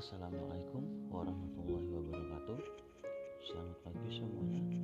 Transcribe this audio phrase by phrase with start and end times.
[0.00, 2.56] Assalamualaikum warahmatullahi wabarakatuh.
[3.52, 4.79] Selamat pagi semuanya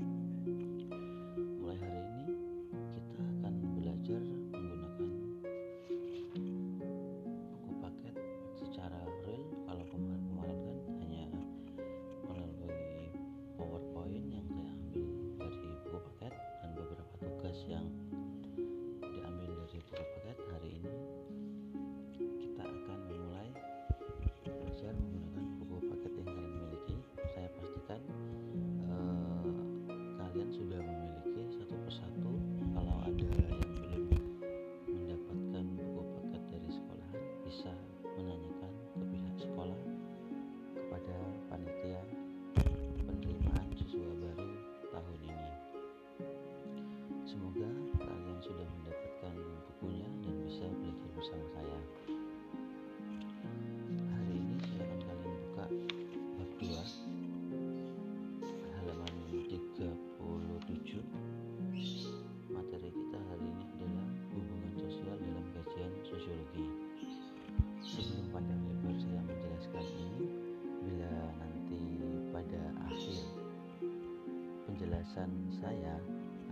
[75.16, 75.32] penjelasan
[75.64, 75.96] saya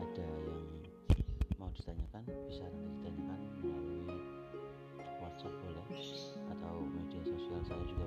[0.01, 0.65] ada yang
[1.61, 4.09] mau ditanyakan bisa ditanyakan melalui
[5.21, 5.85] WhatsApp boleh
[6.49, 8.04] atau media sosial saya juga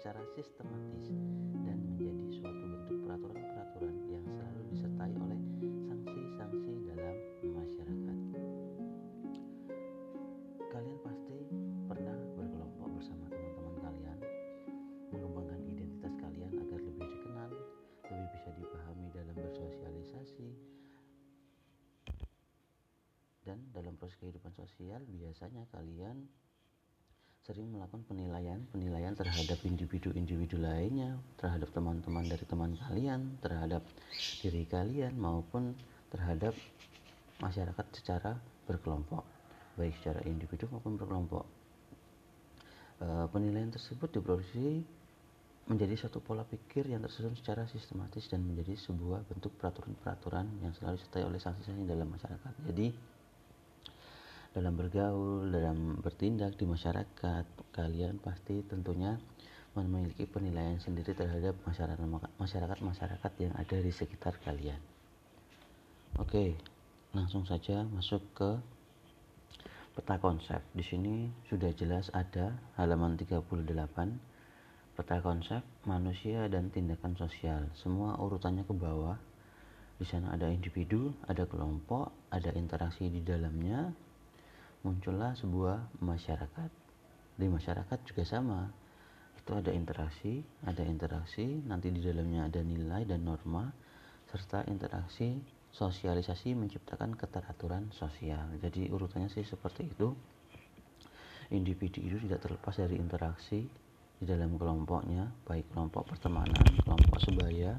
[0.00, 1.12] secara sistematis
[1.60, 5.36] dan menjadi suatu bentuk peraturan-peraturan yang selalu disertai oleh
[5.92, 8.16] sanksi-sanksi dalam masyarakat.
[10.72, 11.36] Kalian pasti
[11.84, 14.18] pernah berkelompok bersama teman-teman kalian,
[15.12, 17.50] mengembangkan identitas kalian agar lebih dikenal,
[18.08, 20.48] lebih bisa dipahami dalam bersosialisasi,
[23.44, 26.24] dan dalam proses kehidupan sosial biasanya kalian
[27.60, 33.84] sering melakukan penilaian-penilaian terhadap individu-individu lainnya, terhadap teman-teman dari teman kalian, terhadap
[34.40, 35.76] diri kalian maupun
[36.08, 36.56] terhadap
[37.36, 39.28] masyarakat secara berkelompok,
[39.76, 41.44] baik secara individu maupun berkelompok.
[42.96, 44.80] E, penilaian tersebut diproduksi
[45.68, 50.96] menjadi satu pola pikir yang tersusun secara sistematis dan menjadi sebuah bentuk peraturan-peraturan yang selalu
[50.96, 52.52] disertai oleh sanksi-sanksi dalam masyarakat.
[52.72, 53.19] Jadi
[54.50, 59.14] dalam bergaul, dalam bertindak di masyarakat, kalian pasti tentunya
[59.78, 64.82] memiliki penilaian sendiri terhadap masyarakat masyarakat yang ada di sekitar kalian.
[66.18, 66.58] Oke,
[67.14, 68.50] langsung saja masuk ke
[69.94, 70.58] peta konsep.
[70.74, 73.46] Di sini sudah jelas ada halaman 38
[74.98, 77.70] peta konsep manusia dan tindakan sosial.
[77.78, 79.14] Semua urutannya ke bawah.
[80.00, 83.92] Di sana ada individu, ada kelompok, ada interaksi di dalamnya,
[84.80, 86.70] muncullah sebuah masyarakat.
[87.36, 88.68] Di masyarakat juga sama.
[89.36, 93.72] Itu ada interaksi, ada interaksi, nanti di dalamnya ada nilai dan norma
[94.30, 95.40] serta interaksi
[95.74, 98.46] sosialisasi menciptakan keteraturan sosial.
[98.60, 100.12] Jadi urutannya sih seperti itu.
[101.50, 103.66] Individu itu tidak terlepas dari interaksi
[104.20, 107.74] di dalam kelompoknya, baik kelompok pertemanan, kelompok sebaya.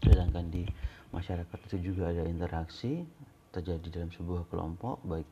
[0.00, 0.64] Sedangkan di
[1.12, 3.04] masyarakat itu juga ada interaksi
[3.52, 5.28] terjadi dalam sebuah kelompok baik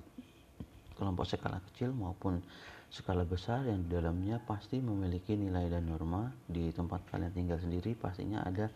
[0.98, 2.42] kelompok skala kecil maupun
[2.90, 6.34] skala besar yang di dalamnya pasti memiliki nilai dan norma.
[6.50, 8.66] Di tempat kalian tinggal sendiri pastinya ada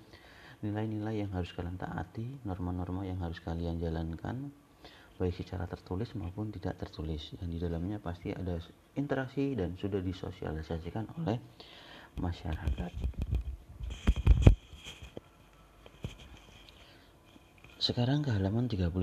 [0.62, 4.54] nilai-nilai yang harus kalian taati norma-norma yang harus kalian jalankan
[5.18, 7.34] baik secara tertulis maupun tidak tertulis.
[7.42, 8.62] Yang di dalamnya pasti ada
[8.94, 11.42] interaksi dan sudah disosialisasikan oleh
[12.18, 12.92] masyarakat.
[17.82, 18.94] Sekarang ke halaman 39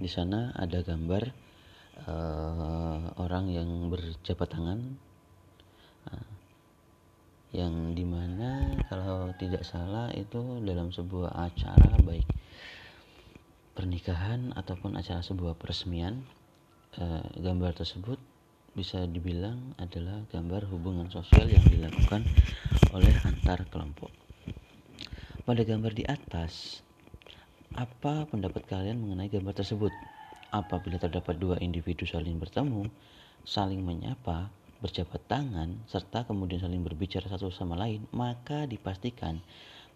[0.00, 1.41] di sana ada gambar
[2.08, 4.80] uh, orang yang berjabat tangan
[6.08, 6.28] uh,
[7.52, 12.24] yang di mana kalau tidak salah itu dalam sebuah acara baik
[13.72, 16.24] pernikahan ataupun acara sebuah peresmian
[17.00, 18.20] uh, gambar tersebut
[18.72, 22.24] bisa dibilang adalah gambar hubungan sosial yang dilakukan
[22.96, 24.08] oleh antar kelompok.
[25.44, 26.80] Pada gambar di atas
[27.72, 29.92] apa pendapat kalian mengenai gambar tersebut
[30.52, 32.92] Apabila terdapat dua individu saling bertemu,
[33.40, 34.52] saling menyapa,
[34.84, 39.40] berjabat tangan, serta kemudian saling berbicara satu sama lain, maka dipastikan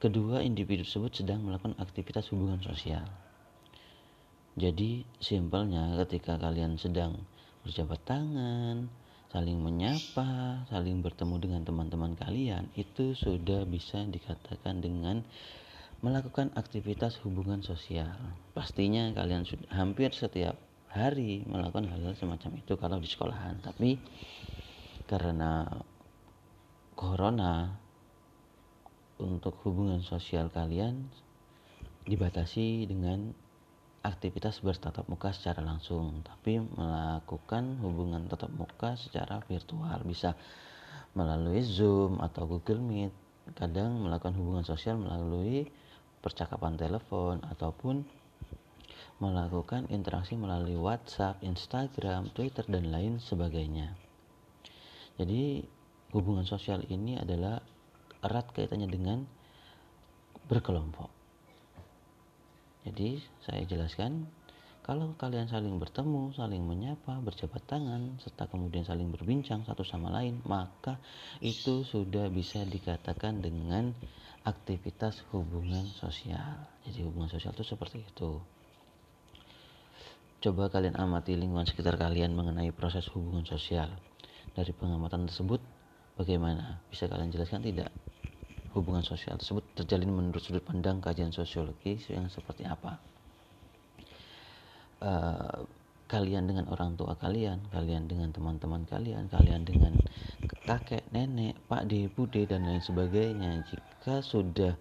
[0.01, 3.05] kedua individu tersebut sedang melakukan aktivitas hubungan sosial.
[4.57, 7.21] Jadi, simpelnya ketika kalian sedang
[7.61, 8.89] berjabat tangan,
[9.29, 15.21] saling menyapa, saling bertemu dengan teman-teman kalian, itu sudah bisa dikatakan dengan
[16.05, 18.13] melakukan aktivitas hubungan sosial.
[18.53, 20.57] Pastinya kalian sudah hampir setiap
[20.93, 23.61] hari melakukan hal-hal semacam itu kalau di sekolahan.
[23.61, 24.01] Tapi
[25.09, 25.69] karena
[26.97, 27.77] corona
[29.17, 31.09] untuk hubungan sosial kalian
[32.05, 33.33] dibatasi dengan
[34.07, 40.39] aktivitas bertatap muka secara langsung, tapi melakukan hubungan tatap muka secara virtual bisa
[41.19, 43.15] melalui Zoom atau Google Meet.
[43.59, 45.67] Kadang melakukan hubungan sosial melalui
[46.21, 48.05] percakapan telepon ataupun
[49.17, 53.97] melakukan interaksi melalui WhatsApp, Instagram, Twitter dan lain sebagainya.
[55.17, 55.65] Jadi
[56.13, 57.65] hubungan sosial ini adalah
[58.21, 59.25] erat kaitannya dengan
[60.47, 61.09] berkelompok.
[62.87, 64.29] Jadi saya jelaskan
[64.87, 70.39] kalau kalian saling bertemu, saling menyapa, berjabat tangan, serta kemudian saling berbincang satu sama lain,
[70.47, 71.03] maka
[71.43, 73.91] itu sudah bisa dikatakan dengan
[74.47, 76.71] aktivitas hubungan sosial.
[76.87, 78.39] Jadi hubungan sosial itu seperti itu.
[80.39, 83.91] Coba kalian amati lingkungan sekitar kalian mengenai proses hubungan sosial.
[84.55, 85.59] Dari pengamatan tersebut,
[86.15, 86.79] bagaimana?
[86.87, 87.91] Bisa kalian jelaskan tidak?
[88.71, 93.03] Hubungan sosial tersebut terjalin menurut sudut pandang kajian sosiologi yang seperti apa?
[95.03, 95.67] Uh,
[96.07, 99.99] kalian dengan orang tua kalian, kalian dengan teman-teman kalian, kalian dengan
[100.63, 103.67] kakek, nenek, pak de, bude dan lain sebagainya.
[103.67, 104.79] Jika sudah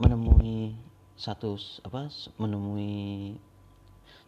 [0.00, 0.72] menemui
[1.20, 2.08] satu apa
[2.40, 3.36] menemui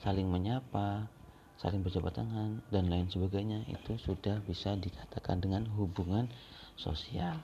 [0.05, 1.09] saling menyapa,
[1.57, 6.29] saling berjabat tangan dan lain sebagainya itu sudah bisa dikatakan dengan hubungan
[6.77, 7.41] sosial.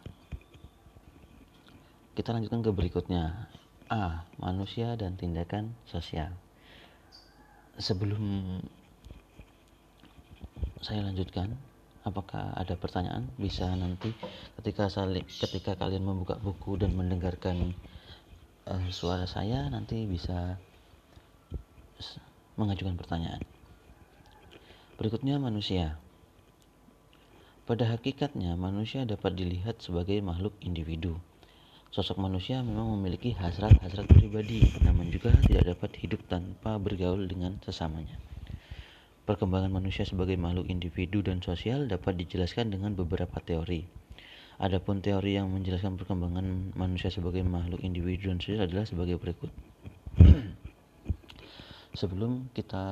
[2.12, 3.48] Kita lanjutkan ke berikutnya.
[3.90, 4.22] A.
[4.38, 6.30] Manusia dan tindakan sosial
[7.80, 8.20] sebelum
[10.84, 11.56] saya lanjutkan
[12.04, 13.28] apakah ada pertanyaan?
[13.40, 14.12] Bisa nanti
[14.60, 17.72] ketika saling ketika kalian membuka buku dan mendengarkan
[18.68, 20.60] uh, suara saya nanti bisa
[22.56, 23.40] mengajukan pertanyaan.
[25.00, 25.96] Berikutnya manusia.
[27.64, 31.16] Pada hakikatnya manusia dapat dilihat sebagai makhluk individu
[31.90, 38.14] Sosok manusia memang memiliki hasrat-hasrat pribadi, namun juga tidak dapat hidup tanpa bergaul dengan sesamanya.
[39.26, 43.90] Perkembangan manusia sebagai makhluk individu dan sosial dapat dijelaskan dengan beberapa teori.
[44.62, 49.50] Adapun teori yang menjelaskan perkembangan manusia sebagai makhluk individu dan sosial adalah sebagai berikut.
[51.98, 52.86] Sebelum kita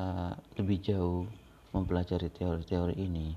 [0.59, 1.31] lebih jauh
[1.71, 3.31] mempelajari teori-teori ini,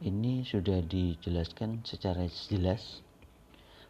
[0.00, 3.04] ini sudah dijelaskan secara jelas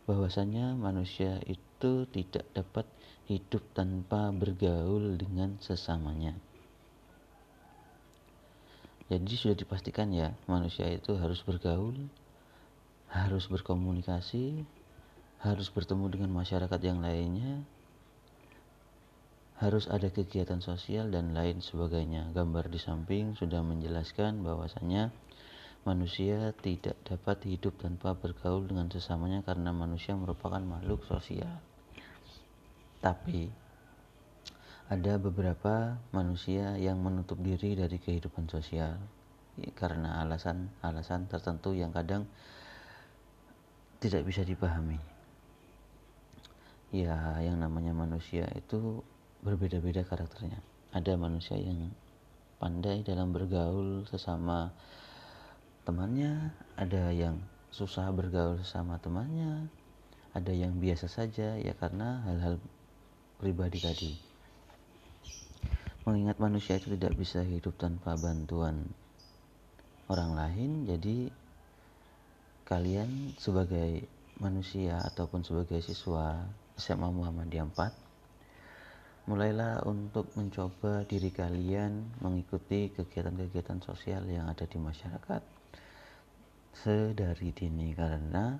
[0.06, 2.86] bahwasanya manusia itu tidak dapat
[3.30, 6.34] hidup tanpa bergaul dengan sesamanya.
[9.12, 11.94] Jadi sudah dipastikan ya, manusia itu harus bergaul,
[13.12, 14.64] harus berkomunikasi,
[15.44, 17.60] harus bertemu dengan masyarakat yang lainnya,
[19.60, 22.32] harus ada kegiatan sosial dan lain sebagainya.
[22.34, 25.14] Gambar di samping sudah menjelaskan bahwasanya
[25.82, 31.58] Manusia tidak dapat hidup tanpa bergaul dengan sesamanya karena manusia merupakan makhluk sosial.
[33.02, 33.50] Tapi
[34.86, 38.94] ada beberapa manusia yang menutup diri dari kehidupan sosial
[39.74, 42.30] karena alasan-alasan tertentu yang kadang
[43.98, 45.02] tidak bisa dipahami.
[46.94, 49.02] Ya, yang namanya manusia itu
[49.42, 50.62] berbeda-beda karakternya.
[50.94, 51.90] Ada manusia yang
[52.62, 54.70] pandai dalam bergaul sesama
[55.82, 57.42] temannya, ada yang
[57.74, 59.66] susah bergaul sesama temannya,
[60.32, 62.62] ada yang biasa saja ya karena hal-hal
[63.42, 64.12] pribadi tadi.
[66.06, 68.90] Mengingat manusia itu tidak bisa hidup tanpa bantuan
[70.10, 71.30] orang lain, jadi
[72.66, 74.06] kalian sebagai
[74.38, 76.46] manusia ataupun sebagai siswa
[76.78, 78.02] SMA Muhammadiyah 4
[79.22, 85.51] mulailah untuk mencoba diri kalian mengikuti kegiatan-kegiatan sosial yang ada di masyarakat
[86.72, 88.56] sedari dini karena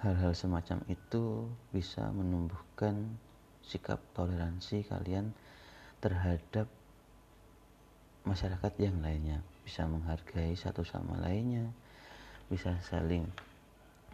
[0.00, 3.16] hal-hal semacam itu bisa menumbuhkan
[3.60, 5.32] sikap toleransi kalian
[6.00, 6.68] terhadap
[8.24, 9.40] masyarakat yang lainnya.
[9.64, 11.68] Bisa menghargai satu sama lainnya
[12.50, 13.30] bisa saling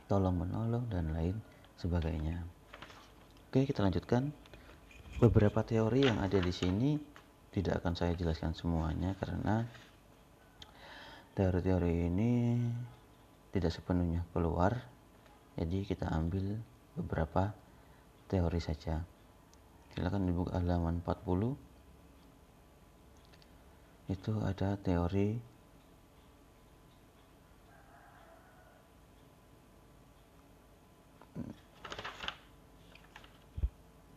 [0.04, 1.40] tolong menolong dan lain
[1.80, 2.44] sebagainya.
[3.48, 4.30] Oke kita lanjutkan.
[5.16, 7.00] Beberapa teori yang ada di sini
[7.48, 9.64] tidak akan saya jelaskan semuanya karena
[11.36, 12.56] teori-teori ini
[13.52, 14.80] tidak sepenuhnya keluar
[15.60, 16.60] jadi kita ambil
[16.96, 17.52] beberapa
[18.28, 19.04] teori saja.
[19.92, 21.56] Silakan dibuka halaman 40
[24.06, 25.34] itu ada teori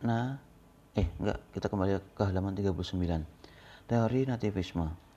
[0.00, 0.38] nah
[0.96, 2.72] eh enggak kita kembali ke halaman 39
[3.90, 5.09] teori nativisme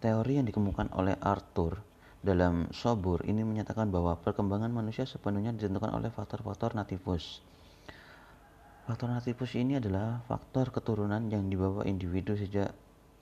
[0.00, 1.76] teori yang dikemukakan oleh Arthur
[2.24, 7.44] dalam Sobur ini menyatakan bahwa perkembangan manusia sepenuhnya ditentukan oleh faktor-faktor nativus.
[8.88, 12.72] Faktor nativus ini adalah faktor keturunan yang dibawa individu sejak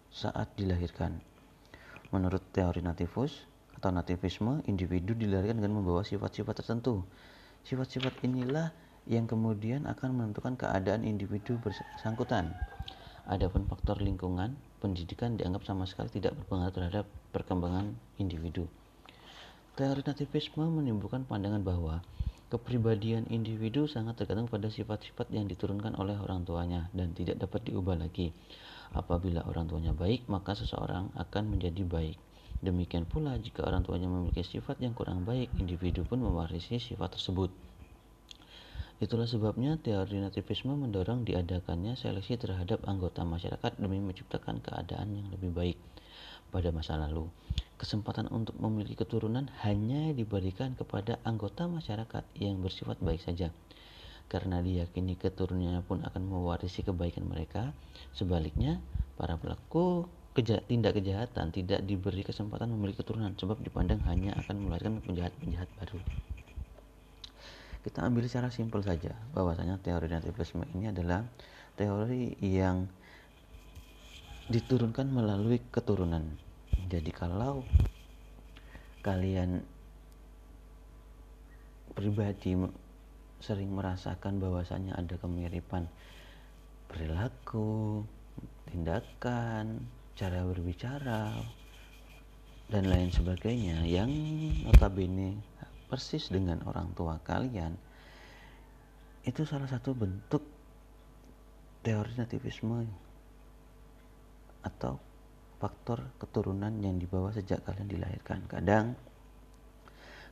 [0.08, 1.18] saat dilahirkan.
[2.14, 3.44] Menurut teori nativus
[3.76, 7.04] atau nativisme individu dilahirkan dengan membawa sifat-sifat tertentu.
[7.62, 8.72] Sifat-sifat inilah
[9.06, 12.54] yang kemudian akan menentukan keadaan individu bersangkutan.
[13.28, 17.04] Adapun faktor lingkungan, pendidikan dianggap sama sekali tidak berpengaruh terhadap
[17.34, 18.70] perkembangan individu.
[19.78, 22.02] Teori nativisme menimbulkan pandangan bahwa
[22.48, 27.94] kepribadian individu sangat tergantung pada sifat-sifat yang diturunkan oleh orang tuanya dan tidak dapat diubah
[27.94, 28.32] lagi.
[28.96, 32.16] Apabila orang tuanya baik, maka seseorang akan menjadi baik.
[32.58, 37.52] Demikian pula jika orang tuanya memiliki sifat yang kurang baik, individu pun mewarisi sifat tersebut.
[38.98, 45.54] Itulah sebabnya teori nativisme mendorong diadakannya seleksi terhadap anggota masyarakat demi menciptakan keadaan yang lebih
[45.54, 45.78] baik
[46.50, 47.30] pada masa lalu.
[47.78, 53.54] Kesempatan untuk memiliki keturunan hanya diberikan kepada anggota masyarakat yang bersifat baik saja.
[54.26, 57.70] Karena diyakini keturunannya pun akan mewarisi kebaikan mereka,
[58.18, 58.82] sebaliknya
[59.14, 64.98] para pelaku keja tindak kejahatan tidak diberi kesempatan memiliki keturunan sebab dipandang hanya akan melahirkan
[65.06, 66.02] penjahat-penjahat baru
[67.88, 71.24] kita ambil secara simpel saja bahwasanya teori nativisme ini adalah
[71.72, 72.84] teori yang
[74.52, 76.20] diturunkan melalui keturunan.
[76.92, 77.64] Jadi kalau
[79.00, 79.64] kalian
[81.96, 82.60] pribadi
[83.40, 85.88] sering merasakan bahwasanya ada kemiripan
[86.92, 88.04] perilaku,
[88.68, 89.80] tindakan,
[90.12, 91.40] cara berbicara,
[92.68, 94.12] dan lain sebagainya yang
[94.68, 95.40] notabene
[95.88, 97.72] persis dengan orang tua kalian
[99.24, 100.44] itu salah satu bentuk
[101.82, 102.84] teori nativisme
[104.64, 105.00] atau
[105.58, 108.46] faktor keturunan yang dibawa sejak kalian dilahirkan.
[108.46, 108.94] Kadang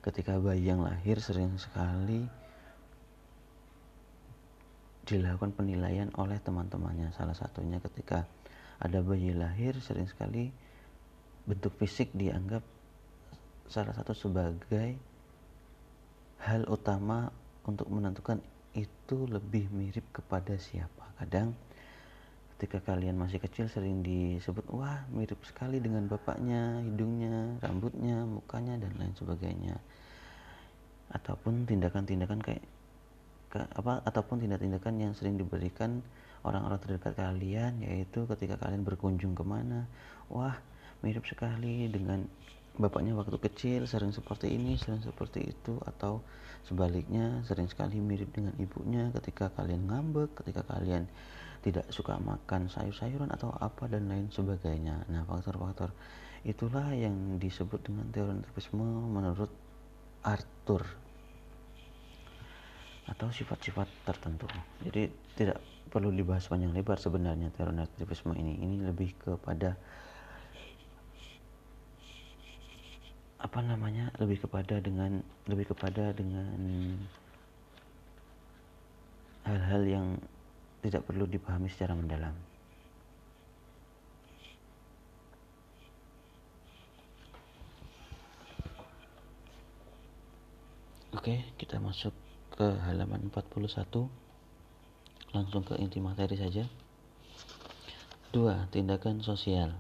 [0.07, 2.23] ketika bayi yang lahir sering sekali
[5.07, 7.11] dilakukan penilaian oleh teman-temannya.
[7.15, 8.27] Salah satunya ketika
[8.79, 10.51] ada bayi lahir sering sekali
[11.47, 12.63] bentuk fisik dianggap
[13.67, 14.99] salah satu sebagai
[16.47, 17.35] hal utama
[17.67, 18.39] untuk menentukan
[18.79, 21.11] itu lebih mirip kepada siapa.
[21.19, 21.59] Kadang
[22.57, 28.95] ketika kalian masih kecil sering disebut wah mirip sekali dengan bapaknya hidungnya rambutnya mukanya dan
[28.95, 29.77] lain sebagainya.
[31.11, 32.65] Ataupun tindakan-tindakan kayak
[33.51, 36.03] ke, apa ataupun tindak-tindakan yang sering diberikan
[36.47, 39.91] orang-orang terdekat kalian yaitu ketika kalian berkunjung ke mana
[40.31, 40.55] wah
[41.03, 42.27] mirip sekali dengan
[42.77, 46.21] bapaknya waktu kecil sering seperti ini sering seperti itu atau
[46.69, 51.09] sebaliknya sering sekali mirip dengan ibunya ketika kalian ngambek ketika kalian
[51.67, 55.03] tidak suka makan sayur-sayuran atau apa dan lain sebagainya.
[55.11, 55.91] Nah faktor-faktor
[56.47, 59.51] itulah yang disebut dengan teori nativisme menurut
[60.23, 60.87] Arthur
[63.07, 64.47] atau sifat-sifat tertentu.
[64.87, 65.59] Jadi tidak
[65.91, 68.63] perlu dibahas panjang lebar sebenarnya teori nativisme ini.
[68.63, 69.75] Ini lebih kepada
[73.47, 76.51] apa namanya lebih kepada dengan lebih kepada dengan
[79.47, 80.07] hal-hal yang
[80.83, 82.35] tidak perlu dipahami secara mendalam.
[91.15, 92.11] Oke, kita masuk
[92.59, 94.11] ke halaman 41.
[95.35, 96.67] Langsung ke inti materi saja.
[98.35, 99.75] Dua, Tindakan sosial.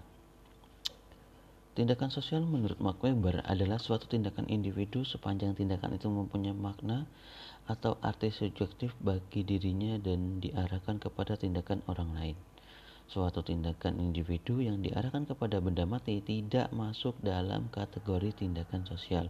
[1.76, 7.04] Tindakan sosial menurut Mark Weber adalah suatu tindakan individu sepanjang tindakan itu mempunyai makna
[7.68, 12.37] atau arti subjektif bagi dirinya dan diarahkan kepada tindakan orang lain.
[13.12, 19.28] Suatu tindakan individu yang diarahkan kepada benda mati tidak masuk dalam kategori tindakan sosial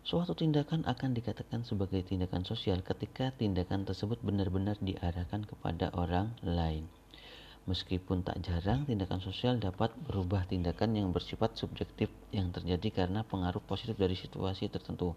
[0.00, 6.88] Suatu tindakan akan dikatakan sebagai tindakan sosial ketika tindakan tersebut benar-benar diarahkan kepada orang lain.
[7.68, 13.60] Meskipun tak jarang, tindakan sosial dapat berubah tindakan yang bersifat subjektif yang terjadi karena pengaruh
[13.60, 15.12] positif dari situasi tertentu.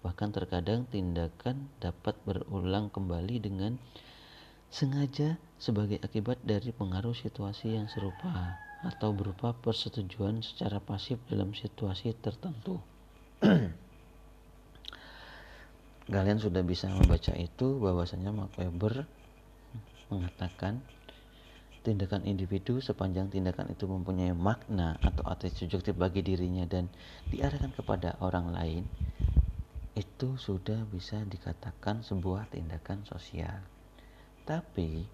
[0.00, 3.76] Bahkan terkadang tindakan dapat berulang kembali dengan
[4.72, 12.12] sengaja sebagai akibat dari pengaruh situasi yang serupa atau berupa persetujuan secara pasif dalam situasi
[12.20, 12.80] tertentu.
[16.04, 19.08] kalian sudah bisa membaca itu bahwasanya Mark Weber
[20.12, 20.84] mengatakan
[21.84, 26.88] tindakan individu sepanjang tindakan itu mempunyai makna atau arti subjektif bagi dirinya dan
[27.28, 28.82] diarahkan kepada orang lain
[29.94, 33.62] itu sudah bisa dikatakan sebuah tindakan sosial.
[34.48, 35.04] Tapi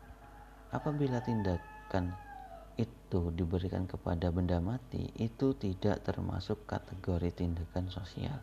[0.70, 2.14] apabila tindakan
[2.78, 8.40] itu diberikan kepada benda mati itu tidak termasuk kategori tindakan sosial.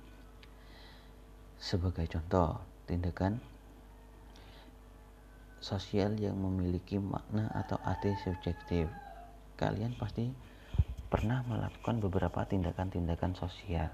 [1.58, 3.42] Sebagai contoh, tindakan
[5.60, 8.90] sosial yang memiliki makna atau arti subjektif.
[9.58, 10.30] Kalian pasti
[11.08, 13.90] pernah melakukan beberapa tindakan-tindakan sosial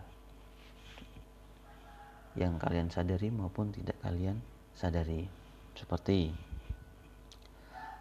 [2.34, 4.42] yang kalian sadari maupun tidak kalian
[4.74, 5.30] sadari.
[5.78, 6.34] Seperti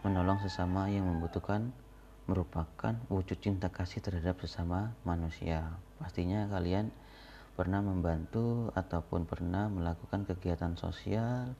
[0.04, 1.73] menolong sesama yang membutuhkan
[2.25, 5.76] merupakan wujud cinta kasih terhadap sesama manusia.
[6.00, 6.88] Pastinya kalian
[7.52, 11.52] pernah membantu ataupun pernah melakukan kegiatan sosial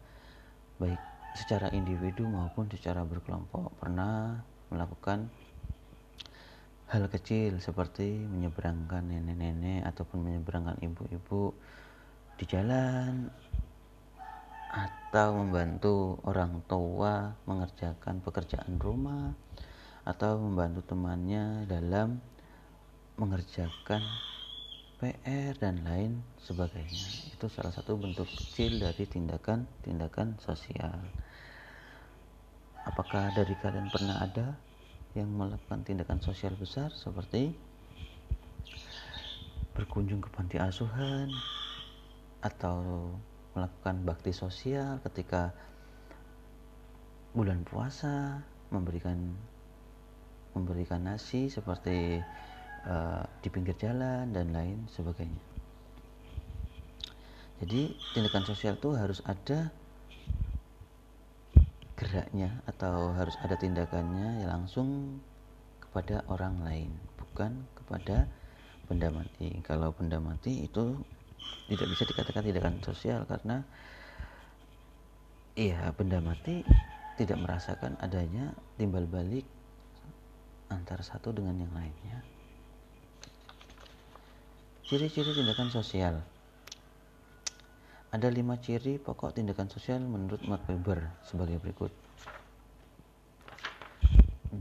[0.81, 5.33] baik secara individu maupun secara berkelompok pernah melakukan
[6.93, 11.57] hal kecil seperti menyeberangkan nenek-nenek ataupun menyeberangkan ibu-ibu
[12.37, 13.33] di jalan
[14.73, 19.33] atau membantu orang tua mengerjakan pekerjaan rumah
[20.05, 22.21] atau membantu temannya dalam
[23.21, 24.01] mengerjakan
[25.03, 27.35] PR dan lain sebagainya.
[27.35, 30.95] Itu salah satu bentuk kecil dari tindakan-tindakan sosial.
[32.87, 34.55] Apakah dari kalian pernah ada
[35.19, 37.51] yang melakukan tindakan sosial besar seperti
[39.75, 41.35] berkunjung ke panti asuhan
[42.39, 43.11] atau
[43.59, 45.51] melakukan bakti sosial ketika
[47.35, 48.39] bulan puasa
[48.71, 49.35] memberikan
[50.55, 52.23] memberikan nasi seperti
[52.87, 55.43] uh, di pinggir jalan dan lain sebagainya.
[57.63, 59.71] Jadi tindakan sosial itu harus ada
[61.95, 65.21] geraknya atau harus ada tindakannya yang langsung
[65.79, 68.27] kepada orang lain, bukan kepada
[68.91, 69.63] benda mati.
[69.63, 70.99] Kalau benda mati itu
[71.71, 73.63] tidak bisa dikatakan tindakan sosial karena
[75.55, 76.67] iya benda mati
[77.15, 79.47] tidak merasakan adanya timbal balik
[80.73, 82.42] antara satu dengan yang lainnya.
[84.93, 86.21] Ciri-ciri tindakan sosial
[88.13, 91.89] Ada lima ciri pokok tindakan sosial menurut Mark Weber sebagai berikut.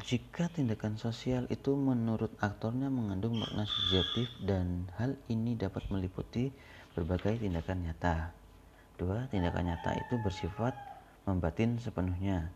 [0.07, 6.55] Jika tindakan sosial itu menurut aktornya mengandung makna subjektif dan hal ini dapat meliputi
[6.95, 8.31] berbagai tindakan nyata.
[8.95, 10.71] Dua, tindakan nyata itu bersifat
[11.27, 12.55] membatin sepenuhnya.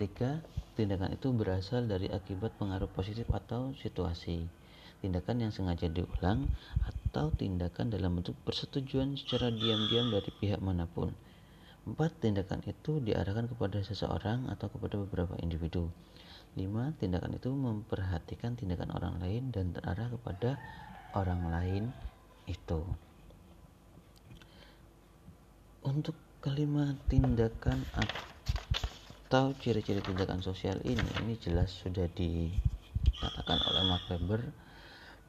[0.00, 0.40] Tiga,
[0.80, 4.61] tindakan itu berasal dari akibat pengaruh positif atau situasi
[5.02, 6.46] tindakan yang sengaja diulang,
[6.86, 11.12] atau tindakan dalam bentuk persetujuan secara diam-diam dari pihak mana pun.
[11.82, 15.90] Empat, tindakan itu diarahkan kepada seseorang atau kepada beberapa individu.
[16.54, 20.62] Lima, tindakan itu memperhatikan tindakan orang lain dan terarah kepada
[21.18, 21.84] orang lain
[22.46, 22.86] itu.
[25.82, 34.61] Untuk kelima tindakan atau ciri-ciri tindakan sosial ini, ini jelas sudah dikatakan oleh Mark Weber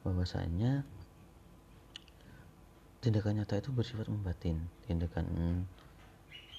[0.04, 0.84] bahwasanya
[3.00, 4.60] tindakan nyata itu bersifat membatin.
[4.84, 5.26] Tindakan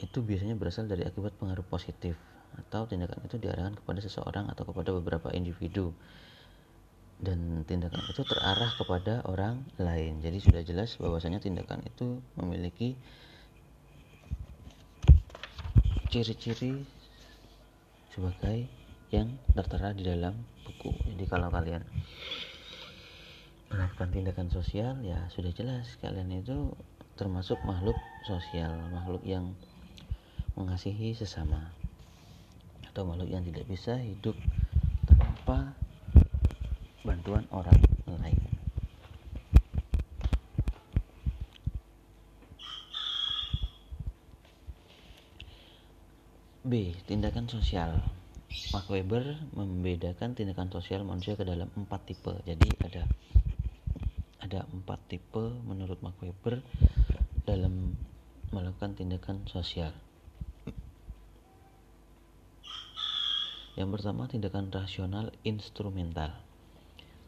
[0.01, 2.19] itu biasanya berasal dari akibat pengaruh positif
[2.55, 5.93] atau tindakan itu diarahkan kepada seseorang atau kepada beberapa individu.
[7.15, 10.19] Dan tindakan itu terarah kepada orang lain.
[10.19, 12.99] Jadi sudah jelas bahwasanya tindakan itu memiliki
[16.11, 16.83] ciri-ciri
[18.11, 18.67] sebagai
[19.11, 20.35] yang tertera di dalam
[20.67, 20.91] buku.
[21.15, 21.83] Jadi kalau kalian
[23.75, 26.71] melakukan tindakan sosial ya sudah jelas kalian itu
[27.19, 29.55] termasuk makhluk sosial, makhluk yang
[30.55, 31.71] mengasihi sesama
[32.91, 34.35] atau makhluk yang tidak bisa hidup
[35.03, 35.75] tanpa
[37.03, 37.75] bantuan orang
[38.07, 38.39] lain.
[46.65, 46.97] B.
[47.05, 48.01] Tindakan sosial.
[48.73, 52.33] Mark Weber membedakan tindakan sosial manusia ke dalam empat tipe.
[52.47, 53.03] Jadi ada
[54.45, 56.61] ada empat tipe menurut Mark Weber
[57.49, 57.97] dalam
[58.53, 59.89] melakukan tindakan sosial.
[63.75, 66.31] Yang pertama tindakan rasional instrumental.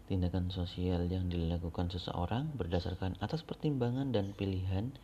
[0.07, 4.95] Tindakan sosial yang dilakukan seseorang berdasarkan atas pertimbangan dan pilihan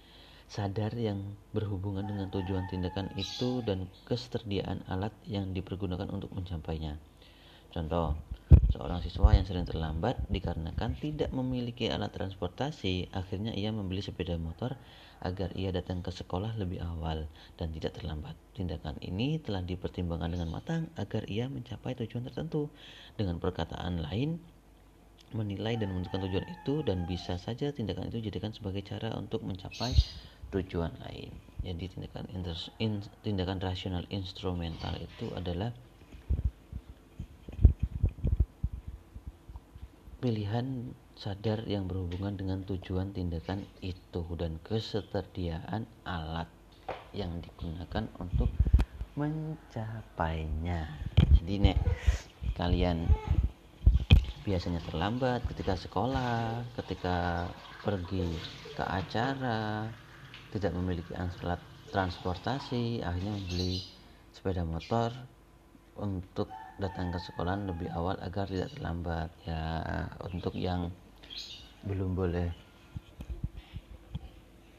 [0.48, 6.96] sadar yang berhubungan dengan tujuan tindakan itu dan ketersediaan alat yang dipergunakan untuk mencapainya.
[7.74, 8.14] Contoh,
[8.70, 14.78] seorang siswa yang sering terlambat dikarenakan tidak memiliki alat transportasi, akhirnya ia membeli sepeda motor
[15.26, 17.26] agar ia datang ke sekolah lebih awal
[17.58, 18.38] dan tidak terlambat.
[18.54, 22.70] Tindakan ini telah dipertimbangkan dengan matang agar ia mencapai tujuan tertentu.
[23.18, 24.38] Dengan perkataan lain,
[25.34, 29.98] menilai dan menentukan tujuan itu dan bisa saja tindakan itu dijadikan sebagai cara untuk mencapai
[30.54, 31.34] tujuan lain.
[31.66, 32.30] Jadi tindakan
[32.78, 35.74] in, tindakan rasional instrumental itu adalah
[40.24, 46.48] pilihan sadar yang berhubungan dengan tujuan tindakan itu dan ketersediaan alat
[47.12, 48.48] yang digunakan untuk
[49.20, 50.88] mencapainya.
[51.36, 51.78] Jadi nek
[52.56, 53.04] kalian
[54.48, 57.52] biasanya terlambat ketika sekolah, ketika
[57.84, 58.24] pergi
[58.80, 59.92] ke acara,
[60.56, 61.60] tidak memiliki alat
[61.92, 63.84] transportasi, akhirnya membeli
[64.32, 65.12] sepeda motor
[66.00, 69.30] untuk datang ke sekolah lebih awal agar tidak terlambat.
[69.46, 69.62] Ya,
[70.34, 70.90] untuk yang
[71.84, 72.50] belum boleh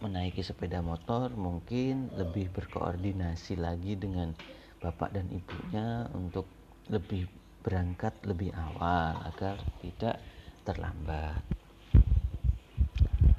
[0.04, 4.36] menaiki sepeda motor mungkin lebih berkoordinasi lagi dengan
[4.84, 6.44] bapak dan ibunya untuk
[6.92, 7.24] lebih
[7.64, 10.20] berangkat lebih awal agar tidak
[10.68, 11.40] terlambat.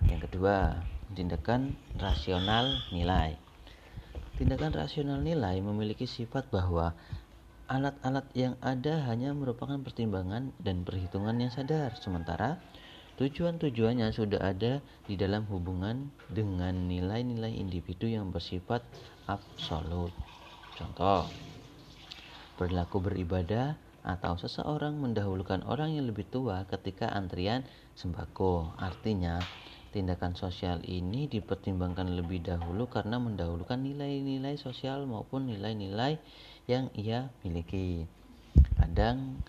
[0.09, 0.81] Yang kedua,
[1.13, 3.37] tindakan rasional nilai.
[4.41, 6.97] Tindakan rasional nilai memiliki sifat bahwa
[7.65, 12.61] alat-alat yang ada hanya merupakan pertimbangan dan perhitungan yang sadar, sementara
[13.17, 18.85] tujuan-tujuannya sudah ada di dalam hubungan dengan nilai-nilai individu yang bersifat
[19.25, 20.13] absolut.
[20.75, 21.25] Contoh,
[22.59, 27.65] berlaku beribadah atau seseorang mendahulukan orang yang lebih tua ketika antrian
[27.97, 28.77] sembako.
[28.77, 29.41] Artinya,
[29.95, 36.19] tindakan sosial ini dipertimbangkan lebih dahulu karena mendahulukan nilai-nilai sosial maupun nilai-nilai
[36.65, 38.09] yang ia miliki.
[38.77, 39.45] Kadang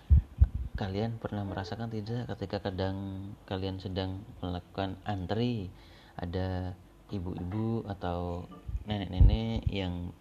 [0.77, 5.73] kalian pernah merasakan tidak ketika kadang kalian sedang melakukan antri?
[6.17, 6.77] Ada
[7.09, 8.45] ibu-ibu atau
[8.85, 10.13] nenek-nenek yang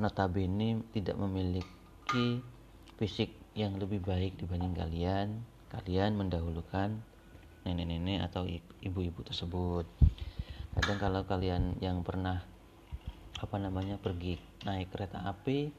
[0.00, 2.40] notabene tidak memiliki
[2.96, 5.44] fisik yang lebih baik dibanding kalian?
[5.68, 6.96] Kalian mendahulukan
[7.68, 8.48] nenek-nenek atau
[8.80, 9.84] ibu-ibu tersebut.
[10.72, 12.47] Kadang kalau kalian yang pernah
[13.38, 15.70] apa namanya pergi naik kereta api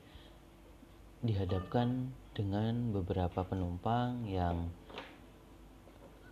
[1.20, 4.72] dihadapkan dengan beberapa penumpang yang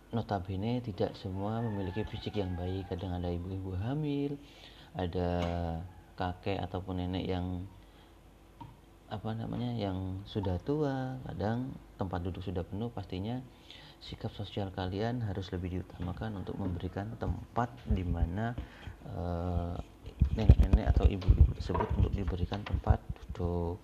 [0.08, 2.88] notabene tidak semua memiliki fisik yang baik.
[2.88, 4.40] Kadang ada ibu-ibu hamil
[4.96, 5.30] ada
[6.16, 7.68] kakek ataupun nenek yang
[9.12, 11.20] apa namanya yang sudah tua.
[11.28, 13.44] Kadang tempat duduk sudah penuh pastinya
[13.98, 18.54] sikap sosial kalian harus lebih diutamakan untuk memberikan tempat di mana
[19.10, 19.74] uh,
[20.38, 23.02] nenek-nenek atau ibu-ibu tersebut untuk diberikan tempat
[23.34, 23.82] duduk.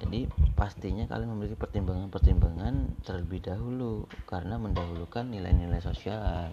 [0.00, 0.26] Jadi
[0.58, 6.50] pastinya kalian memiliki pertimbangan-pertimbangan terlebih dahulu karena mendahulukan nilai-nilai sosial.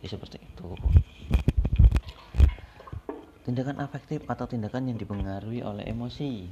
[0.00, 0.74] Jadi seperti itu.
[3.42, 6.46] Tindakan afektif atau tindakan yang dipengaruhi oleh emosi.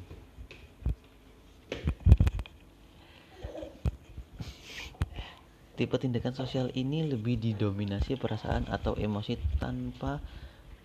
[5.80, 10.20] Tipe tindakan sosial ini lebih didominasi perasaan atau emosi tanpa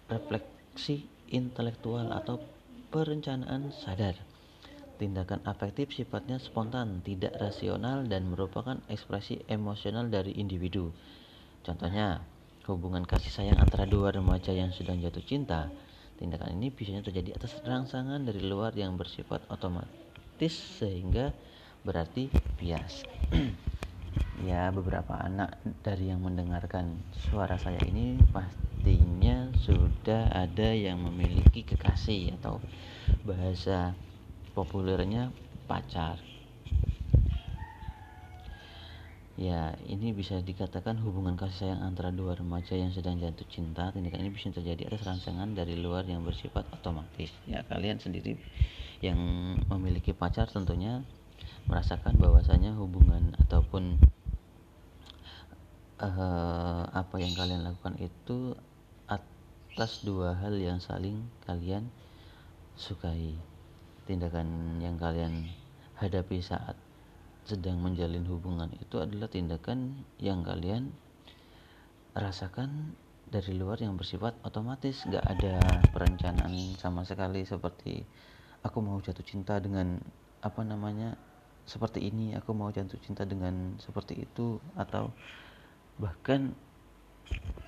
[0.07, 1.03] refleksi
[1.35, 2.39] intelektual atau
[2.95, 4.15] perencanaan sadar.
[4.95, 10.95] Tindakan afektif sifatnya spontan, tidak rasional, dan merupakan ekspresi emosional dari individu.
[11.67, 12.23] Contohnya,
[12.63, 15.67] hubungan kasih sayang antara dua remaja yang sedang jatuh cinta
[16.15, 21.35] Tindakan ini biasanya terjadi atas rangsangan dari luar yang bersifat otomatis sehingga
[21.83, 23.03] berarti bias.
[24.43, 26.99] ya, beberapa anak dari yang mendengarkan
[27.29, 32.61] suara saya ini pastinya sudah ada yang memiliki kekasih atau
[33.25, 33.97] bahasa
[34.53, 35.33] populernya
[35.65, 36.21] pacar.
[39.35, 43.91] Ya, ini bisa dikatakan hubungan kasih sayang antara dua remaja yang sedang jatuh cinta.
[43.91, 47.35] Tindakan ini bisa terjadi atas rangsangan dari luar yang bersifat otomatis.
[47.43, 48.39] Ya, kalian sendiri
[49.03, 49.19] yang
[49.67, 51.03] memiliki pacar tentunya
[51.65, 53.97] merasakan bahwasanya hubungan ataupun
[55.99, 58.53] uh, apa yang kalian lakukan itu
[59.09, 61.89] atas dua hal yang saling kalian
[62.75, 63.35] sukai.
[64.05, 65.49] Tindakan yang kalian
[65.97, 66.77] hadapi saat
[67.45, 70.93] sedang menjalin hubungan itu adalah tindakan yang kalian
[72.17, 72.97] rasakan
[73.29, 75.57] dari luar yang bersifat otomatis gak ada
[75.93, 78.05] perencanaan sama sekali seperti
[78.65, 80.01] aku mau jatuh cinta dengan
[80.41, 81.17] apa namanya
[81.65, 85.09] seperti ini aku mau jatuh cinta dengan seperti itu atau
[85.97, 86.53] bahkan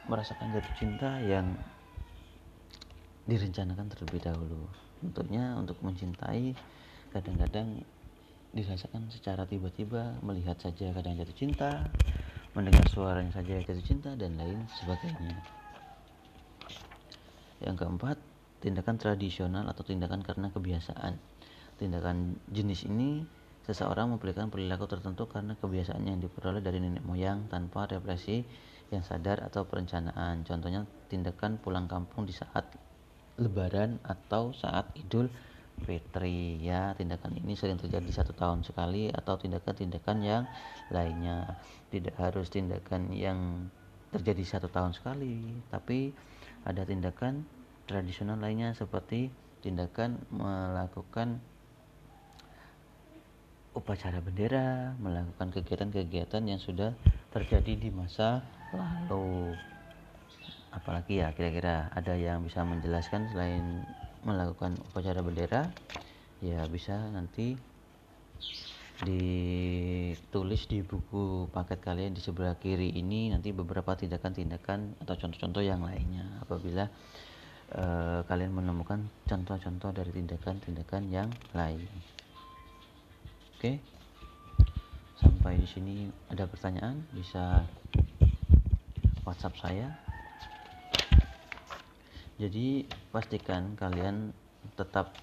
[0.05, 1.57] merasakan jatuh cinta yang
[3.25, 4.69] direncanakan terlebih dahulu.
[5.01, 6.53] Tentunya untuk mencintai
[7.11, 7.81] kadang-kadang
[8.55, 11.91] dirasakan secara tiba-tiba melihat saja kadang jatuh cinta
[12.55, 15.41] mendengar suaranya saja jatuh cinta dan lain sebagainya.
[17.61, 18.17] Yang keempat
[18.61, 21.17] tindakan tradisional atau tindakan karena kebiasaan.
[21.77, 23.21] Tindakan jenis ini
[23.67, 28.47] seseorang memperlihatkan perilaku tertentu karena kebiasaan yang diperoleh dari nenek moyang tanpa refleksi
[28.89, 30.47] yang sadar atau perencanaan.
[30.47, 32.63] Contohnya tindakan pulang kampung di saat
[33.35, 35.27] lebaran atau saat idul
[35.77, 36.57] Fitri.
[36.63, 40.43] Ya tindakan ini sering terjadi satu tahun sekali atau tindakan-tindakan yang
[40.89, 41.59] lainnya.
[41.91, 43.69] Tidak harus tindakan yang
[44.15, 46.15] terjadi satu tahun sekali tapi
[46.63, 47.43] ada tindakan
[47.87, 51.43] tradisional lainnya seperti tindakan melakukan
[53.77, 56.97] upacara bendera melakukan kegiatan-kegiatan yang sudah
[57.29, 58.41] terjadi di masa
[58.73, 59.53] lalu.
[60.73, 63.85] Apalagi ya kira-kira ada yang bisa menjelaskan selain
[64.25, 65.69] melakukan upacara bendera?
[66.41, 67.57] Ya bisa nanti
[68.97, 75.85] ditulis di buku paket kalian di sebelah kiri ini nanti beberapa tindakan-tindakan atau contoh-contoh yang
[75.85, 76.25] lainnya.
[76.41, 76.89] Apabila
[77.77, 82.16] uh, kalian menemukan contoh-contoh dari tindakan-tindakan yang lain.
[83.57, 83.81] Oke.
[85.17, 87.65] Sampai di sini ada pertanyaan bisa
[89.25, 89.97] WhatsApp saya.
[92.37, 94.29] Jadi pastikan kalian
[94.77, 95.17] tetap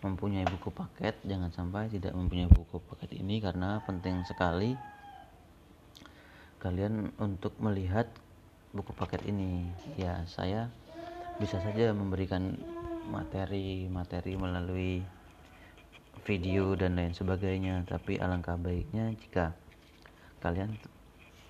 [0.00, 1.20] mempunyai buku paket.
[1.20, 4.72] Jangan sampai tidak mempunyai buku paket ini karena penting sekali
[6.64, 8.08] kalian untuk melihat
[8.72, 9.68] buku paket ini.
[10.00, 10.72] Ya saya
[11.36, 12.56] bisa saja memberikan
[13.12, 15.04] materi-materi melalui
[16.24, 17.84] video dan lain sebagainya.
[17.84, 19.52] Tapi alangkah baiknya jika
[20.40, 20.72] kalian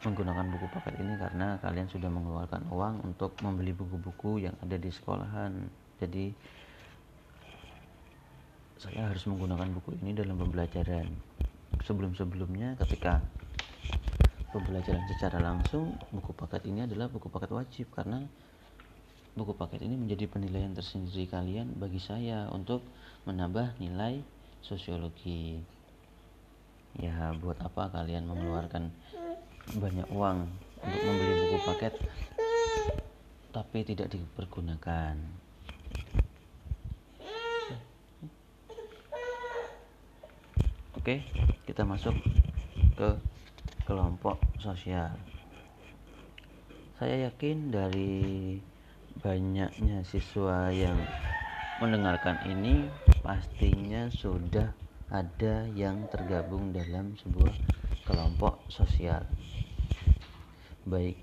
[0.02, 4.90] menggunakan buku paket ini karena kalian sudah mengeluarkan uang untuk membeli buku-buku yang ada di
[4.90, 5.66] sekolahan.
[5.98, 6.30] Jadi
[8.76, 11.08] saya harus menggunakan buku ini dalam pembelajaran.
[11.82, 13.24] Sebelum-sebelumnya ketika
[14.52, 18.24] pembelajaran secara langsung buku paket ini adalah buku paket wajib karena
[19.36, 22.80] buku paket ini menjadi penilaian tersendiri kalian bagi saya untuk
[23.28, 24.24] menambah nilai
[24.64, 25.60] sosiologi.
[26.96, 28.88] Ya buat apa kalian mengeluarkan
[29.76, 30.48] banyak uang
[30.80, 31.94] untuk membeli buku paket
[33.52, 35.16] tapi tidak dipergunakan?
[40.96, 41.20] Oke
[41.68, 42.16] kita masuk
[42.96, 43.10] ke
[43.84, 45.12] kelompok sosial.
[46.96, 48.56] Saya yakin dari
[49.20, 50.96] banyaknya siswa yang
[51.76, 52.88] mendengarkan ini
[53.20, 54.72] pastinya sudah
[55.12, 57.52] ada yang tergabung dalam sebuah
[58.08, 59.22] kelompok sosial
[60.86, 61.18] baik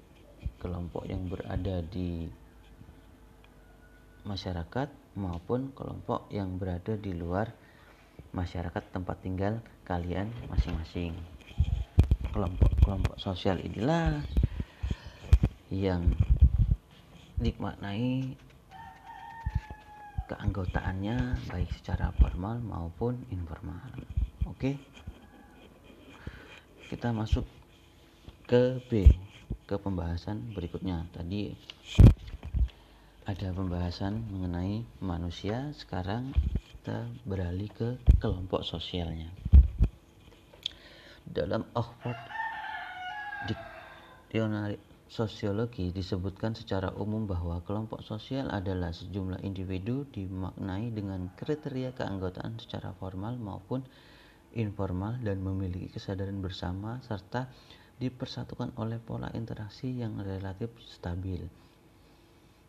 [0.59, 2.29] kelompok yang berada di
[4.23, 4.87] masyarakat
[5.19, 7.51] maupun kelompok yang berada di luar
[8.31, 11.13] masyarakat tempat tinggal kalian masing-masing.
[12.33, 14.25] Kelompok-kelompok sosial inilah
[15.69, 16.13] yang
[17.37, 18.33] dimaknai
[20.27, 23.83] keanggotaannya baik secara formal maupun informal.
[24.47, 24.79] Oke.
[26.87, 27.43] Kita masuk
[28.47, 29.09] ke B
[29.65, 31.07] ke pembahasan berikutnya.
[31.09, 31.51] Tadi
[33.23, 36.35] ada pembahasan mengenai manusia, sekarang
[36.83, 39.31] kita beralih ke kelompok sosialnya.
[41.23, 42.19] Dalam Oxford
[43.47, 52.57] Dictionary Sosiologi disebutkan secara umum bahwa kelompok sosial adalah sejumlah individu dimaknai dengan kriteria keanggotaan
[52.57, 53.83] secara formal maupun
[54.55, 57.49] informal dan memiliki kesadaran bersama serta
[58.01, 61.45] dipersatukan oleh pola interaksi yang relatif stabil.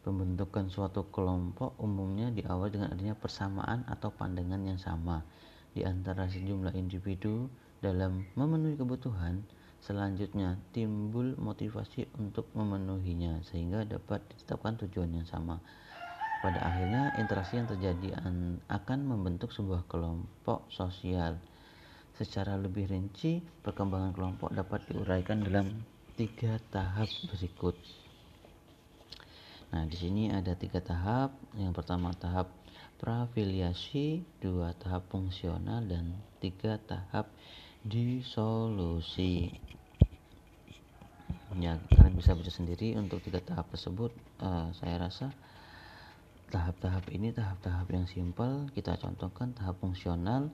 [0.05, 5.25] Pembentukan suatu kelompok umumnya diawali dengan adanya persamaan atau pandangan yang sama
[5.73, 7.49] di antara sejumlah individu
[7.81, 9.41] dalam memenuhi kebutuhan,
[9.85, 15.61] selanjutnya timbul motivasi untuk memenuhinya sehingga dapat ditetapkan tujuan yang sama.
[16.41, 18.21] Pada akhirnya, interaksi yang terjadi
[18.69, 21.41] akan membentuk sebuah kelompok sosial.
[22.17, 25.73] Secara lebih rinci, perkembangan kelompok dapat diuraikan dalam
[26.21, 27.77] tiga tahap berikut.
[29.73, 31.33] Nah, di sini ada tiga tahap.
[31.57, 32.53] Yang pertama tahap
[33.01, 36.13] prafiliasi, dua tahap fungsional, dan
[36.45, 37.33] tiga tahap
[37.85, 39.53] disolusi.
[41.55, 44.11] Ya, kalian bisa baca sendiri untuk tiga tahap tersebut.
[44.43, 45.31] Uh, saya rasa
[46.51, 48.67] tahap-tahap ini tahap-tahap yang simpel.
[48.75, 50.51] Kita contohkan tahap fungsional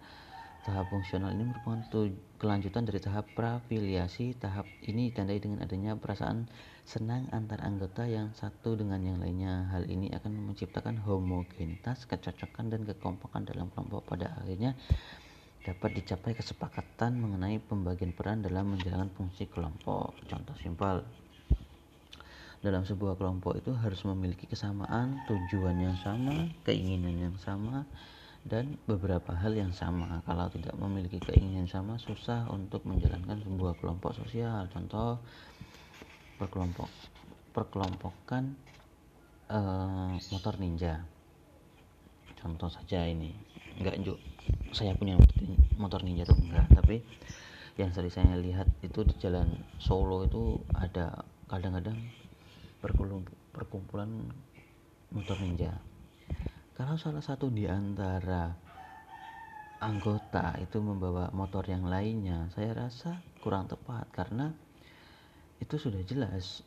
[0.60, 1.80] Tahap fungsional ini merupakan
[2.36, 4.36] kelanjutan dari tahap prafiliasi.
[4.36, 6.52] Tahap ini ditandai dengan adanya perasaan
[6.84, 9.72] senang antar anggota yang satu dengan yang lainnya.
[9.72, 14.04] Hal ini akan menciptakan homogenitas, kecocokan, dan kekompakan dalam kelompok.
[14.04, 14.76] Pada akhirnya
[15.70, 20.18] dapat dicapai kesepakatan mengenai pembagian peran dalam menjalankan fungsi kelompok.
[20.26, 21.06] Contoh simpel,
[22.60, 27.86] dalam sebuah kelompok itu harus memiliki kesamaan, tujuan yang sama, keinginan yang sama,
[28.42, 30.20] dan beberapa hal yang sama.
[30.26, 34.66] Kalau tidak memiliki keinginan sama, susah untuk menjalankan sebuah kelompok sosial.
[34.74, 35.22] Contoh
[36.36, 36.90] perkelompok
[37.54, 38.58] perkelompokan
[39.48, 41.00] uh, motor ninja.
[42.40, 43.36] Contoh saja ini,
[43.76, 44.16] enggak juk
[44.70, 45.18] saya punya
[45.76, 47.02] motor ninja tuh enggak, tapi
[47.78, 49.48] yang sering saya lihat itu di jalan
[49.80, 51.96] Solo itu ada kadang-kadang
[53.56, 54.10] perkumpulan
[55.10, 55.74] motor ninja.
[56.76, 58.52] Kalau salah satu di antara
[59.80, 64.52] anggota itu membawa motor yang lainnya, saya rasa kurang tepat karena
[65.60, 66.64] itu sudah jelas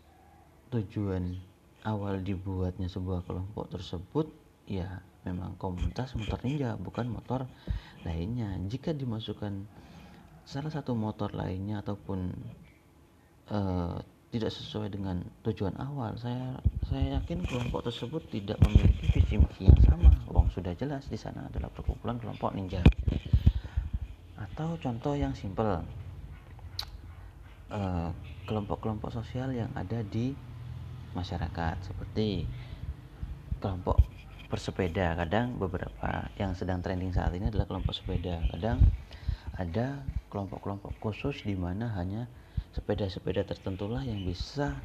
[0.74, 1.38] tujuan
[1.86, 4.30] awal dibuatnya sebuah kelompok tersebut
[4.65, 7.48] ya memang komunitas motor ninja bukan motor
[8.04, 8.56] lainnya.
[8.68, 9.66] Jika dimasukkan
[10.44, 12.36] salah satu motor lainnya ataupun
[13.48, 13.96] uh,
[14.34, 16.58] tidak sesuai dengan tujuan awal saya
[16.90, 20.12] saya yakin kelompok tersebut tidak memiliki visi misi yang sama.
[20.28, 22.82] Wong sudah jelas di sana adalah perkumpulan kelompok ninja.
[24.36, 25.86] Atau contoh yang simpel
[27.74, 30.36] kelompok kelompok-kelompok sosial yang ada di
[31.16, 32.46] masyarakat seperti
[33.58, 33.98] kelompok
[34.54, 38.78] bersepeda kadang beberapa yang sedang trending saat ini adalah kelompok sepeda kadang
[39.58, 42.30] ada kelompok-kelompok khusus di mana hanya
[42.74, 44.78] sepeda-sepeda tertentulah yang bisa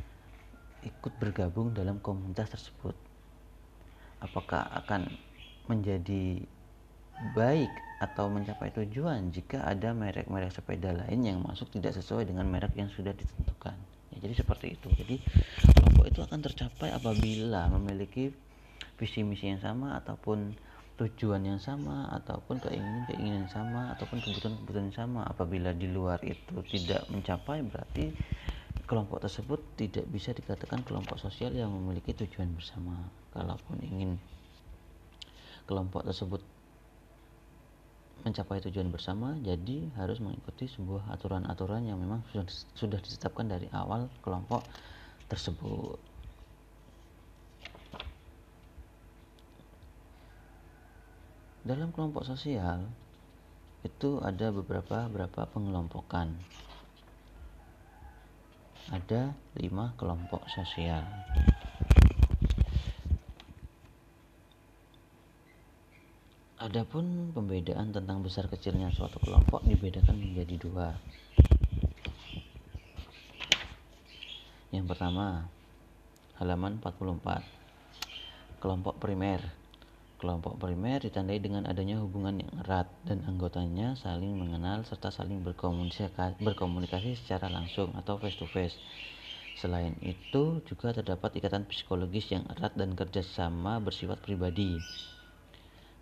[0.85, 2.97] ikut bergabung dalam komunitas tersebut.
[4.25, 5.09] Apakah akan
[5.69, 6.45] menjadi
[7.37, 12.73] baik atau mencapai tujuan jika ada merek-merek sepeda lain yang masuk tidak sesuai dengan merek
[12.79, 13.75] yang sudah ditentukan.
[14.15, 14.89] Ya, jadi seperti itu.
[14.95, 15.17] Jadi
[15.77, 18.31] kelompok itu akan tercapai apabila memiliki
[18.99, 20.59] visi misi yang sama ataupun
[20.99, 25.23] tujuan yang sama ataupun keinginan-keinginan sama ataupun kebutuhan-kebutuhan yang sama.
[25.31, 28.11] Apabila di luar itu tidak mencapai berarti
[28.91, 33.07] kelompok tersebut tidak bisa dikatakan kelompok sosial yang memiliki tujuan bersama.
[33.31, 34.19] Kalaupun ingin
[35.71, 36.43] kelompok tersebut
[38.27, 44.11] mencapai tujuan bersama jadi harus mengikuti sebuah aturan-aturan yang memang sudah, sudah ditetapkan dari awal
[44.27, 44.67] kelompok
[45.31, 46.08] tersebut
[51.69, 52.89] dalam kelompok sosial
[53.85, 56.33] itu ada beberapa beberapa pengelompokan
[58.89, 61.05] ada lima kelompok sosial
[66.59, 70.91] Adapun pembedaan tentang besar kecilnya suatu kelompok dibedakan menjadi dua.
[74.75, 75.47] Yang pertama,
[76.43, 77.47] halaman 44.
[78.59, 79.39] Kelompok primer
[80.19, 87.15] Kelompok primer ditandai dengan adanya hubungan yang erat dan anggotanya saling mengenal serta saling berkomunikasi,
[87.15, 88.75] secara langsung atau face to face.
[89.55, 94.83] Selain itu, juga terdapat ikatan psikologis yang erat dan kerjasama bersifat pribadi.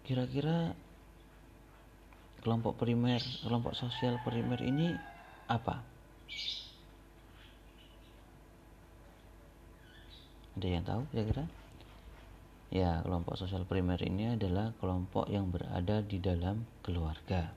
[0.09, 0.73] Kira-kira
[2.41, 4.97] kelompok primer, kelompok sosial primer ini
[5.45, 5.85] apa?
[10.57, 11.66] Ada yang tahu kira-kira?
[12.67, 17.55] Ya, kelompok sosial primer ini adalah kelompok yang berada di dalam keluarga.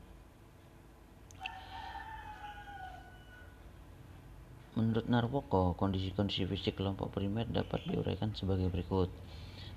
[4.77, 9.09] Menurut Narwoko, kondisi-kondisi fisik kelompok primer dapat diuraikan sebagai berikut.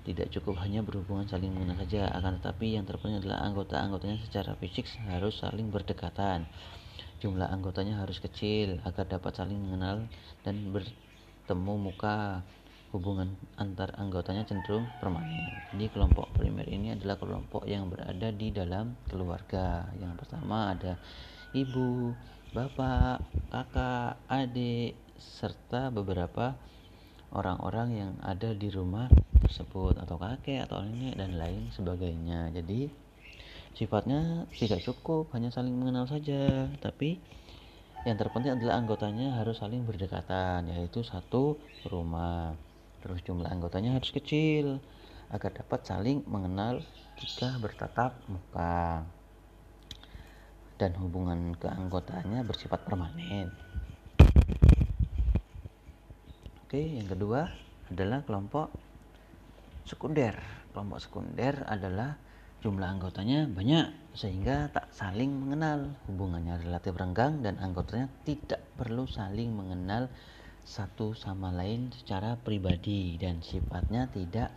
[0.03, 4.85] Tidak cukup hanya berhubungan saling mengenal saja, akan tetapi yang terpenting adalah anggota-anggotanya secara fisik
[5.09, 6.45] harus saling berdekatan.
[7.23, 10.05] Jumlah anggotanya harus kecil agar dapat saling mengenal
[10.43, 12.43] dan bertemu muka
[12.93, 15.49] hubungan antar anggotanya cenderung permanen.
[15.73, 19.89] Jadi kelompok primer ini adalah kelompok yang berada di dalam keluarga.
[19.97, 21.01] Yang pertama ada
[21.57, 22.13] ibu,
[22.53, 26.53] bapak, kakak, adik, serta beberapa
[27.33, 29.09] orang-orang yang ada di rumah
[29.41, 32.53] tersebut atau kakek atau nenek dan lain sebagainya.
[32.53, 32.93] Jadi
[33.73, 37.17] sifatnya tidak cukup hanya saling mengenal saja, tapi
[38.05, 41.57] yang terpenting adalah anggotanya harus saling berdekatan, yaitu satu
[41.89, 42.53] rumah.
[43.03, 44.79] Terus jumlah anggotanya harus kecil
[45.27, 46.79] agar dapat saling mengenal
[47.19, 49.03] jika bertatap muka.
[50.79, 53.51] Dan hubungan keanggotaannya bersifat permanen.
[56.63, 57.51] Oke, yang kedua
[57.91, 58.71] adalah kelompok
[59.83, 60.39] sekunder.
[60.71, 62.15] Kelompok sekunder adalah
[62.63, 65.91] jumlah anggotanya banyak sehingga tak saling mengenal.
[66.07, 70.07] Hubungannya relatif renggang dan anggotanya tidak perlu saling mengenal
[70.63, 74.49] satu sama lain secara pribadi dan sifatnya tidak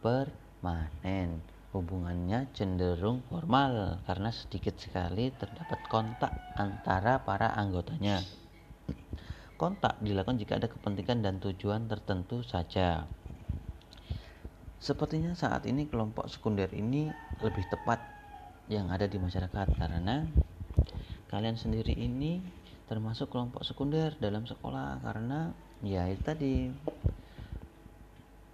[0.00, 1.44] permanen.
[1.72, 8.20] Hubungannya cenderung formal karena sedikit sekali terdapat kontak antara para anggotanya.
[9.56, 13.08] Kontak dilakukan jika ada kepentingan dan tujuan tertentu saja.
[14.82, 17.08] Sepertinya saat ini kelompok sekunder ini
[17.40, 18.02] lebih tepat
[18.68, 20.28] yang ada di masyarakat karena
[21.32, 22.42] kalian sendiri ini
[22.92, 25.48] termasuk kelompok sekunder dalam sekolah karena
[25.80, 26.68] ya itu tadi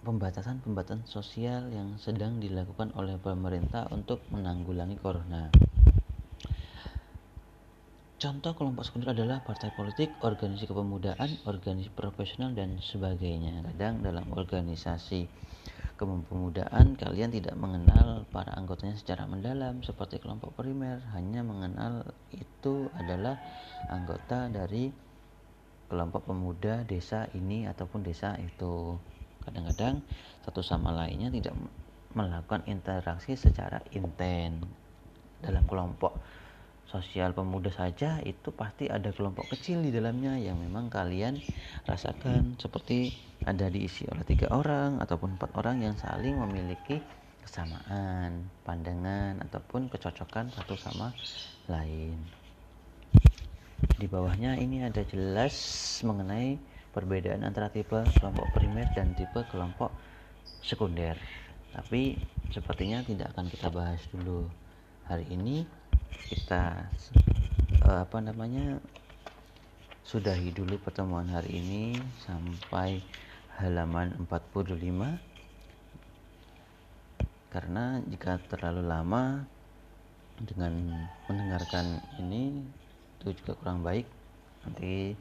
[0.07, 5.51] pembatasan-pembatasan sosial yang sedang dilakukan oleh pemerintah untuk menanggulangi corona.
[8.15, 13.59] Contoh kelompok sekunder adalah partai politik, organisasi kepemudaan, organisasi profesional, dan sebagainya.
[13.63, 15.27] Kadang dalam organisasi
[15.99, 21.03] kepemudaan kalian tidak mengenal para anggotanya secara mendalam seperti kelompok primer.
[21.11, 23.35] Hanya mengenal itu adalah
[23.91, 24.87] anggota dari
[25.91, 28.95] kelompok pemuda desa ini ataupun desa itu.
[29.43, 29.99] Kadang-kadang
[30.47, 31.51] satu sama lainnya tidak
[32.15, 34.63] melakukan interaksi secara intens
[35.43, 36.15] dalam kelompok
[36.89, 41.37] sosial pemuda saja itu pasti ada kelompok kecil di dalamnya yang memang kalian
[41.85, 42.57] rasakan.
[42.57, 43.13] Seperti
[43.45, 46.99] ada diisi oleh tiga orang ataupun empat orang yang saling memiliki
[47.45, 51.13] kesamaan pandangan ataupun kecocokan satu sama
[51.69, 52.17] lain.
[53.95, 55.55] Di bawahnya ini ada jelas
[56.03, 56.59] mengenai
[56.91, 59.93] perbedaan antara tipe kelompok primer dan tipe kelompok
[60.65, 61.15] sekunder.
[61.69, 62.17] Tapi
[62.49, 64.49] sepertinya tidak akan kita bahas dulu
[65.05, 65.78] hari ini
[66.29, 66.89] kita
[67.85, 68.81] uh, apa namanya
[70.05, 73.01] sudahi dulu pertemuan hari ini sampai
[73.61, 74.73] halaman 45
[77.49, 79.43] karena jika terlalu lama
[80.39, 80.71] dengan
[81.25, 82.63] mendengarkan ini
[83.19, 84.07] itu juga kurang baik.
[84.63, 85.17] Nanti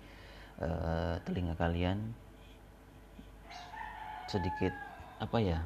[0.62, 1.98] uh, telinga kalian
[4.28, 4.76] sedikit
[5.18, 5.64] apa ya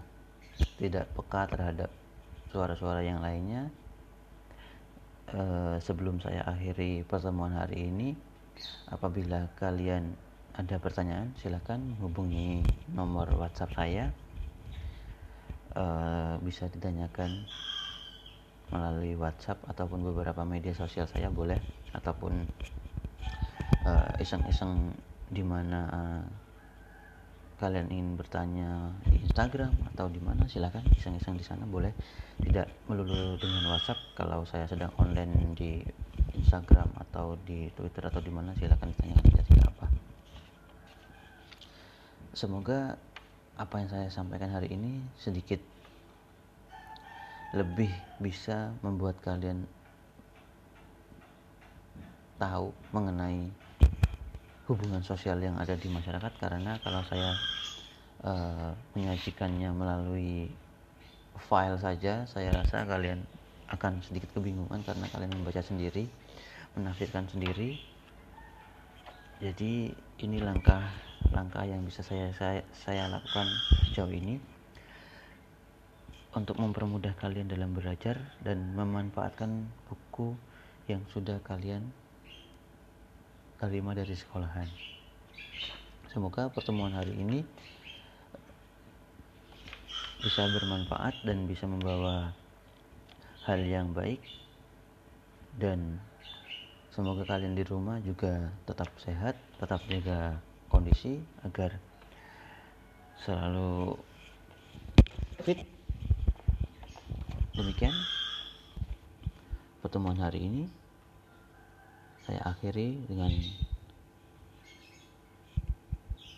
[0.78, 1.90] tidak peka terhadap
[2.54, 3.68] suara-suara yang lainnya
[5.32, 8.12] Eh, sebelum saya akhiri pertemuan hari ini
[8.92, 10.12] apabila kalian
[10.52, 12.60] ada pertanyaan silahkan hubungi
[12.92, 14.12] nomor WhatsApp saya.
[15.72, 17.48] Uh, bisa ditanyakan
[18.68, 21.56] melalui WhatsApp ataupun beberapa media sosial saya boleh
[21.96, 22.44] ataupun
[23.88, 24.92] uh, iseng-iseng
[25.32, 25.88] di mana
[27.62, 31.62] kalian ingin bertanya di Instagram atau di mana silahkan iseng-iseng di sana.
[31.62, 31.94] Boleh.
[32.42, 34.02] Tidak melulu dengan WhatsApp.
[34.18, 35.78] Kalau saya sedang online di
[36.34, 39.86] Instagram atau di Twitter atau di mana silahkan ditanyakan tidak tidak apa.
[42.34, 42.98] Semoga
[43.54, 45.62] apa yang saya sampaikan hari ini sedikit
[47.54, 49.68] lebih bisa membuat kalian
[52.42, 53.52] tahu mengenai
[54.70, 57.34] hubungan sosial yang ada di masyarakat karena kalau saya
[58.22, 60.50] uh, menyajikannya melalui
[61.50, 63.26] file saja saya rasa kalian
[63.72, 66.06] akan sedikit kebingungan karena kalian membaca sendiri
[66.76, 67.76] menafsirkan sendiri.
[69.42, 69.90] Jadi
[70.22, 70.86] ini langkah
[71.34, 73.48] langkah yang bisa saya saya, saya lakukan
[73.90, 74.38] sejauh ini
[76.32, 80.38] untuk mempermudah kalian dalam belajar dan memanfaatkan buku
[80.86, 81.90] yang sudah kalian
[83.62, 84.66] terima dari sekolahan.
[86.10, 87.46] Semoga pertemuan hari ini
[90.18, 92.34] bisa bermanfaat dan bisa membawa
[93.46, 94.18] hal yang baik
[95.62, 96.02] dan
[96.90, 101.78] semoga kalian di rumah juga tetap sehat, tetap jaga kondisi agar
[103.22, 103.94] selalu
[105.46, 105.62] fit.
[107.54, 107.94] Demikian
[109.78, 110.81] pertemuan hari ini
[112.22, 113.32] saya akhiri dengan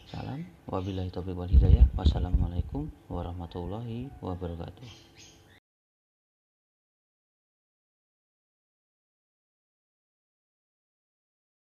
[0.09, 0.41] salam.
[0.64, 1.85] Wabillahi taufiq wal hidayah.
[1.93, 5.04] Wassalamualaikum warahmatullahi wabarakatuh